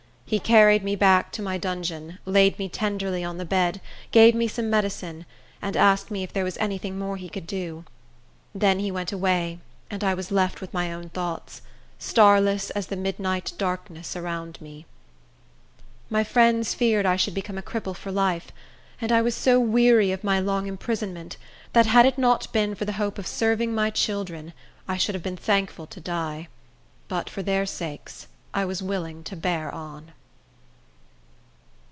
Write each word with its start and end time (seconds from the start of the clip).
He 0.31 0.39
carried 0.39 0.81
me 0.81 0.95
back 0.95 1.33
to 1.33 1.41
my 1.41 1.57
dungeon, 1.57 2.17
laid 2.25 2.57
me 2.57 2.69
tenderly 2.69 3.21
on 3.21 3.35
the 3.37 3.43
bed, 3.43 3.81
gave 4.11 4.33
me 4.33 4.47
some 4.47 4.69
medicine, 4.69 5.25
and 5.61 5.75
asked 5.75 6.09
me 6.09 6.23
if 6.23 6.31
there 6.31 6.45
was 6.45 6.57
any 6.57 6.77
thing 6.77 6.97
more 6.97 7.17
he 7.17 7.27
could 7.27 7.45
do. 7.45 7.83
Then 8.55 8.79
he 8.79 8.91
went 8.91 9.11
away, 9.11 9.59
and 9.89 10.05
I 10.05 10.13
was 10.13 10.31
left 10.31 10.61
with 10.61 10.73
my 10.73 10.93
own 10.93 11.09
thoughts—starless 11.09 12.69
as 12.69 12.87
the 12.87 12.95
midnight 12.95 13.51
darkness 13.57 14.15
around 14.15 14.57
me. 14.61 14.85
My 16.09 16.23
friends 16.23 16.73
feared 16.73 17.05
I 17.05 17.17
should 17.17 17.33
become 17.33 17.57
a 17.57 17.61
cripple 17.61 17.93
for 17.93 18.09
life; 18.09 18.51
and 19.01 19.11
I 19.11 19.21
was 19.21 19.35
so 19.35 19.59
weary 19.59 20.13
of 20.13 20.23
my 20.23 20.39
long 20.39 20.65
imprisonment 20.65 21.35
that, 21.73 21.87
had 21.87 22.05
it 22.05 22.17
not 22.17 22.53
been 22.53 22.73
for 22.73 22.85
the 22.85 22.93
hope 22.93 23.17
of 23.19 23.27
serving 23.27 23.75
my 23.75 23.89
children, 23.89 24.53
I 24.87 24.95
should 24.95 25.13
have 25.13 25.23
been 25.23 25.35
thankful 25.35 25.87
to 25.87 25.99
die; 25.99 26.47
but, 27.09 27.29
for 27.29 27.43
their 27.43 27.65
sakes, 27.65 28.29
I 28.53 28.63
was 28.63 28.81
willing 28.81 29.23
to 29.25 29.35
bear 29.35 29.69
on. 29.75 30.13